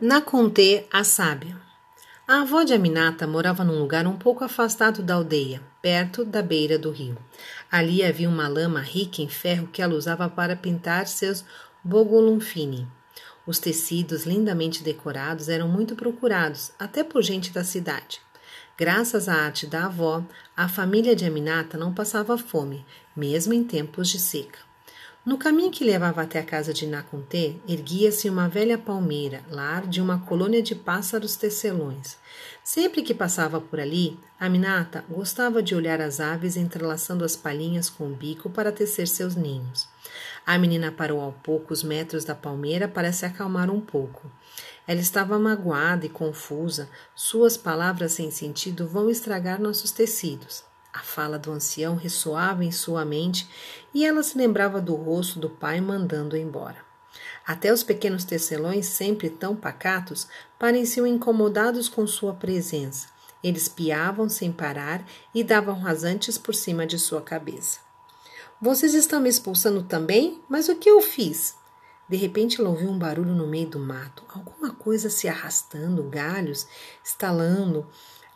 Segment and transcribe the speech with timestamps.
[0.00, 1.56] Naconte, a sábia.
[2.26, 6.76] A avó de Aminata morava num lugar um pouco afastado da aldeia, perto da beira
[6.76, 7.16] do rio.
[7.70, 11.44] Ali havia uma lama rica em ferro que ela usava para pintar seus
[11.84, 12.88] bogolunfini.
[13.46, 18.20] Os tecidos lindamente decorados eram muito procurados, até por gente da cidade.
[18.76, 20.24] Graças à arte da avó,
[20.56, 22.84] a família de Aminata não passava fome,
[23.14, 24.58] mesmo em tempos de seca.
[25.24, 30.02] No caminho que levava até a casa de Naconté, erguia-se uma velha palmeira, lar de
[30.02, 32.18] uma colônia de pássaros tecelões.
[32.62, 38.06] Sempre que passava por ali, Aminata gostava de olhar as aves entrelaçando as palhinhas com
[38.06, 39.88] o bico para tecer seus ninhos.
[40.44, 44.30] A menina parou a poucos metros da palmeira para se acalmar um pouco.
[44.86, 46.86] Ela estava magoada e confusa.
[47.14, 50.64] Suas palavras sem sentido vão estragar nossos tecidos.
[50.94, 53.48] A fala do ancião ressoava em sua mente
[53.92, 56.76] e ela se lembrava do rosto do pai mandando embora.
[57.44, 63.08] Até os pequenos tecelões, sempre tão pacatos, pareciam incomodados com sua presença.
[63.42, 67.80] Eles piavam sem parar e davam rasantes por cima de sua cabeça.
[68.60, 70.40] Vocês estão me expulsando também?
[70.48, 71.56] Mas o que eu fiz?
[72.08, 76.68] De repente ela ouviu um barulho no meio do mato, alguma coisa se arrastando, galhos
[77.02, 77.84] estalando.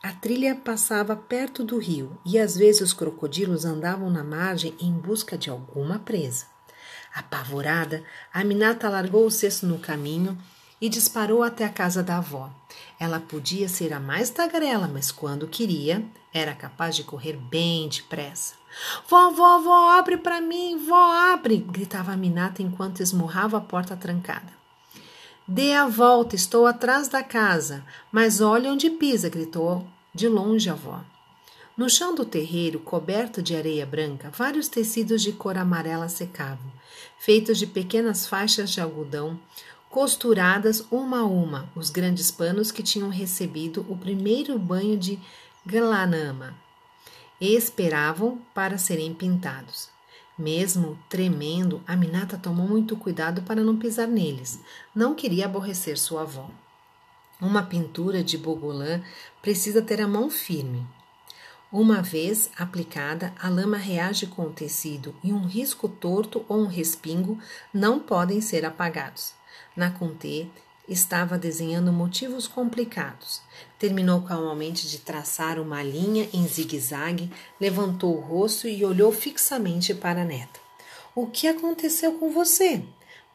[0.09, 4.91] A trilha passava perto do rio e às vezes os crocodilos andavam na margem em
[4.91, 6.47] busca de alguma presa.
[7.15, 10.39] Apavorada, a Minata largou o cesto no caminho
[10.81, 12.50] e disparou até a casa da avó.
[12.98, 18.55] Ela podia ser a mais tagarela, mas quando queria, era capaz de correr bem depressa.
[19.11, 21.59] Vó, vó, vó, abre para mim, vó, abre!
[21.59, 24.56] gritava a Minata enquanto esmurrava a porta trancada.
[25.47, 27.84] Dê a volta, estou atrás da casa.
[28.11, 29.87] Mas olhe onde pisa, gritou
[30.19, 31.05] de longe a avó.
[31.77, 36.72] No chão do terreiro, coberto de areia branca, vários tecidos de cor amarela secavam,
[37.20, 39.38] feitos de pequenas faixas de algodão,
[39.88, 45.20] costuradas uma a uma, os grandes panos que tinham recebido o primeiro banho de
[45.64, 46.56] glanama
[47.41, 49.88] esperavam para serem pintados.
[50.37, 54.60] Mesmo tremendo, a Minata tomou muito cuidado para não pisar neles.
[54.93, 56.50] Não queria aborrecer sua avó.
[57.41, 59.00] Uma pintura de bogolã
[59.41, 60.84] precisa ter a mão firme.
[61.71, 66.66] Uma vez aplicada, a lama reage com o tecido e um risco torto ou um
[66.66, 67.38] respingo
[67.72, 69.34] não podem ser apagados.
[69.76, 70.47] Na Conté,
[70.88, 73.41] estava desenhando motivos complicados.
[73.78, 80.22] Terminou calmamente de traçar uma linha em zigue-zague, levantou o rosto e olhou fixamente para
[80.22, 80.59] a neta.
[81.15, 82.82] O que aconteceu com você?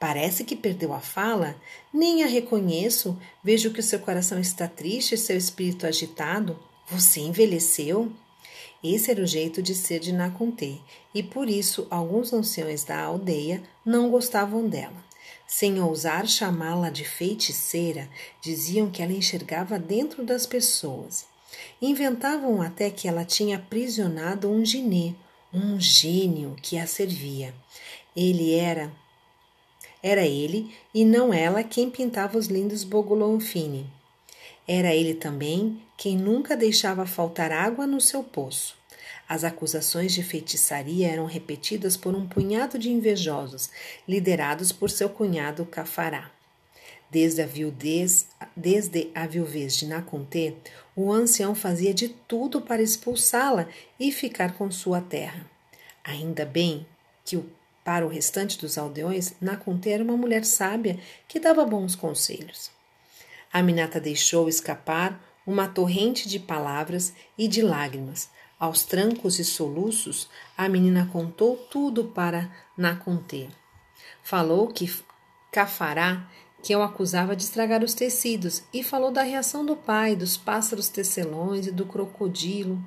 [0.03, 1.56] Parece que perdeu a fala.
[1.94, 3.18] Nem a reconheço.
[3.41, 6.59] Vejo que o seu coração está triste e seu espírito agitado.
[6.90, 8.12] Você envelheceu?
[8.84, 10.74] Esse era o jeito de ser de Naconté,
[11.16, 15.02] e por isso alguns anciões da aldeia não gostavam dela.
[15.47, 18.09] Sem ousar chamá-la de feiticeira,
[18.41, 21.25] diziam que ela enxergava dentro das pessoas.
[21.81, 25.14] Inventavam até que ela tinha aprisionado um ginê,
[25.53, 27.56] um gênio que a servia.
[28.14, 28.91] Ele era
[30.03, 33.90] era ele e não ela quem pintava os lindos bogolonfini.
[34.68, 38.75] Era ele também quem nunca deixava faltar água no seu poço.
[39.28, 43.69] As acusações de feitiçaria eram repetidas por um punhado de invejosos,
[44.06, 46.30] liderados por seu cunhado Cafará.
[47.09, 50.56] Desde a, viudez, desde a viuvez de Naconté,
[50.96, 53.68] o ancião fazia de tudo para expulsá-la
[54.00, 55.50] e ficar com sua terra.
[56.03, 56.85] Ainda bem
[57.24, 57.41] que,
[57.84, 62.72] para o restante dos aldeões, Naconté era uma mulher sábia que dava bons conselhos.
[63.52, 68.30] Aminata deixou escapar uma torrente de palavras e de lágrimas,
[68.64, 73.50] aos trancos e soluços, a menina contou tudo para Naconté.
[74.24, 74.90] Falou que
[75.52, 76.26] Cafará,
[76.62, 80.88] que eu acusava de estragar os tecidos, e falou da reação do pai, dos pássaros
[80.88, 82.82] tecelões e do crocodilo.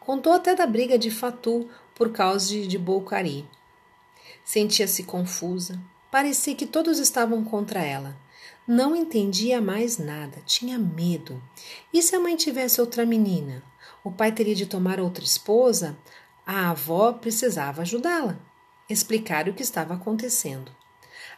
[0.00, 3.46] Contou até da briga de Fatu por causa de, de Boucari.
[4.48, 5.78] Sentia-se confusa.
[6.10, 8.16] Parecia que todos estavam contra ela.
[8.66, 11.42] Não entendia mais nada, tinha medo.
[11.92, 13.62] E se a mãe tivesse outra menina?
[14.02, 15.94] o pai teria de tomar outra esposa,
[16.46, 18.38] a avó precisava ajudá-la,
[18.88, 20.72] explicar o que estava acontecendo.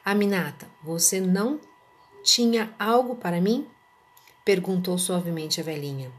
[0.05, 1.59] Aminata, você não
[2.23, 3.67] tinha algo para mim?
[4.45, 6.13] perguntou suavemente a velhinha.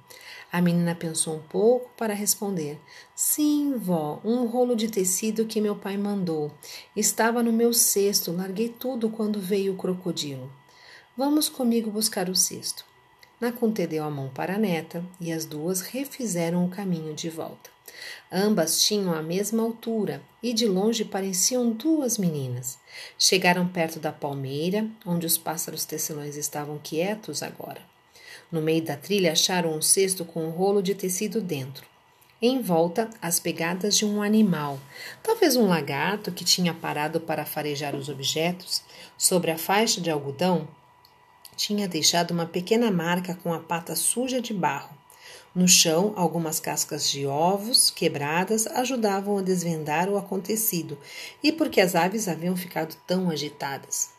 [0.52, 2.78] A menina pensou um pouco para responder.
[3.16, 6.52] Sim, vó, um rolo de tecido que meu pai mandou.
[6.94, 10.52] Estava no meu cesto, larguei tudo quando veio o crocodilo.
[11.16, 12.84] Vamos comigo buscar o cesto.
[13.40, 17.70] Naconte deu a mão para a neta e as duas refizeram o caminho de volta.
[18.32, 22.78] Ambas tinham a mesma altura e de longe pareciam duas meninas.
[23.18, 27.91] Chegaram perto da palmeira, onde os pássaros tecelões estavam quietos agora.
[28.52, 31.86] No meio da trilha acharam um cesto com um rolo de tecido dentro.
[32.42, 34.80] Em volta, as pegadas de um animal,
[35.22, 38.82] talvez um lagarto que tinha parado para farejar os objetos.
[39.18, 40.68] Sobre a faixa de algodão,
[41.56, 44.98] tinha deixado uma pequena marca com a pata suja de barro.
[45.54, 50.98] No chão, algumas cascas de ovos quebradas ajudavam a desvendar o acontecido
[51.44, 54.10] e porque as aves haviam ficado tão agitadas.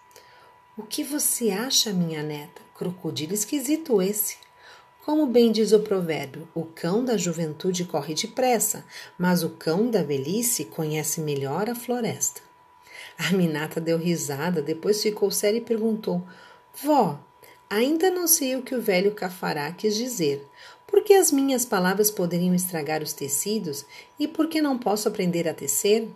[0.76, 2.62] O que você acha, minha neta?
[2.82, 4.38] Crocodilo esquisito esse.
[5.05, 8.84] Como bem diz o provérbio, o cão da juventude corre depressa,
[9.17, 12.40] mas o cão da velhice conhece melhor a floresta.
[13.17, 16.26] A Minata deu risada, depois ficou séria e perguntou:
[16.82, 17.20] Vó,
[17.70, 20.44] ainda não sei o que o velho cafará quis dizer.
[20.84, 23.87] Por que as minhas palavras poderiam estragar os tecidos
[24.19, 26.08] e por que não posso aprender a tecer?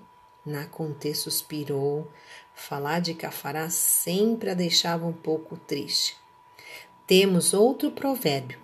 [0.44, 2.10] Naconte suspirou.
[2.56, 6.25] Falar de cafará sempre a deixava um pouco triste.
[7.06, 8.58] Temos outro provérbio.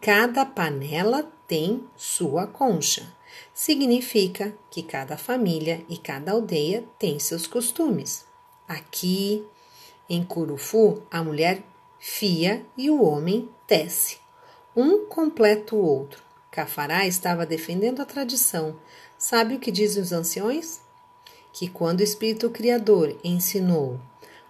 [0.00, 3.12] Cada panela tem sua concha.
[3.52, 8.24] Significa que cada família e cada aldeia tem seus costumes.
[8.68, 9.44] Aqui,
[10.08, 11.64] em Curufu, a mulher
[11.98, 14.18] fia e o homem tece.
[14.76, 16.22] Um completa o outro.
[16.52, 18.78] Cafará estava defendendo a tradição.
[19.18, 20.80] Sabe o que dizem os anciões?
[21.52, 24.00] Que quando o Espírito Criador ensinou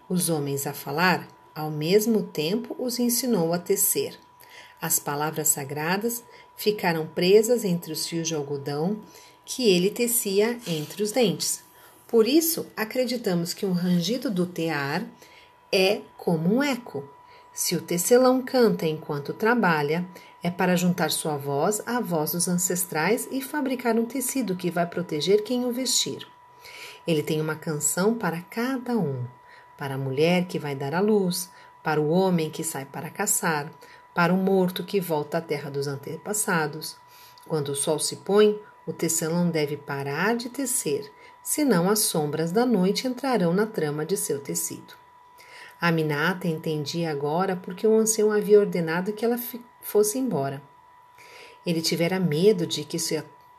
[0.09, 4.17] os homens a falar, ao mesmo tempo os ensinou a tecer.
[4.81, 6.23] As palavras sagradas
[6.57, 9.01] ficaram presas entre os fios de algodão
[9.45, 11.65] que ele tecia entre os dentes.
[12.07, 15.05] Por isso, acreditamos que um rangido do tear
[15.73, 17.09] é como um eco,
[17.57, 20.07] se o tecelão canta enquanto trabalha,
[20.43, 24.85] é para juntar sua voz à voz dos ancestrais e fabricar um tecido que vai
[24.85, 26.29] proteger quem o vestir.
[27.07, 29.25] Ele tem uma canção para cada um:
[29.77, 31.51] para a mulher que vai dar à luz,
[31.83, 33.71] para o homem que sai para caçar,
[34.15, 36.97] para o morto que volta à terra dos antepassados.
[37.47, 41.11] Quando o sol se põe, o tecelão deve parar de tecer,
[41.43, 44.95] senão as sombras da noite entrarão na trama de seu tecido.
[45.81, 49.39] A Minata entendia agora porque o ancião havia ordenado que ela
[49.83, 50.63] fosse embora.
[51.67, 52.99] Ele tivera medo de que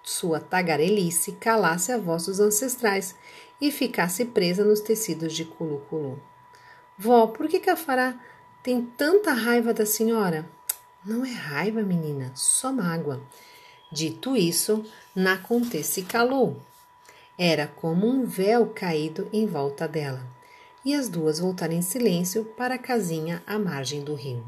[0.07, 3.13] sua tagarelice calasse a voz dos ancestrais
[3.59, 6.18] e ficasse presa nos tecidos de Culu-Culu.
[6.98, 8.18] Vó, por que Cafará
[8.63, 10.50] tem tanta raiva da senhora?
[11.06, 13.21] Não é raiva, menina, só mágoa.
[13.92, 16.62] Dito isso, Naconte se calou.
[17.38, 20.25] Era como um véu caído em volta dela
[20.86, 24.45] e as duas voltaram em silêncio para a casinha à margem do rio.